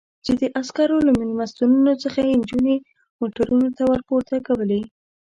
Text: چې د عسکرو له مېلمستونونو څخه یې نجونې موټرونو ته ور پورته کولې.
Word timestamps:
چې 0.25 0.31
د 0.39 0.41
عسکرو 0.59 0.97
له 1.07 1.11
مېلمستونونو 1.19 1.91
څخه 2.03 2.19
یې 2.27 2.39
نجونې 2.41 2.75
موټرونو 3.19 3.67
ته 3.77 3.81
ور 3.89 3.99
پورته 4.07 4.35
کولې. 4.47 4.81